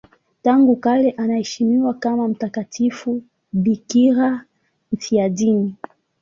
[0.41, 4.45] Tangu kale anaheshimiwa kama mtakatifu bikira
[4.91, 5.75] mfiadini.